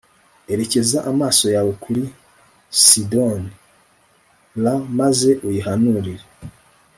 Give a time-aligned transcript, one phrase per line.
[0.53, 2.03] erekeza amaso yawe kuri
[2.83, 3.51] Sidoni
[4.63, 4.65] r
[4.97, 6.25] maze uyihanurire